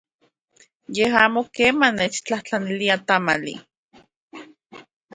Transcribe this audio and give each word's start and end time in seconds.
Ye 0.95 1.05
amo 1.23 1.41
keman 1.55 1.93
nechtlajtlanilia 1.99 2.95
tamali. 3.07 3.53